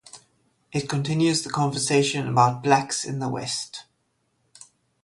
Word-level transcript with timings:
It 0.71 0.89
continues 0.89 1.43
the 1.43 1.51
conversation 1.51 2.27
about 2.27 2.63
Blacks 2.63 3.05
in 3.05 3.19
the 3.19 3.29
west. 3.29 3.85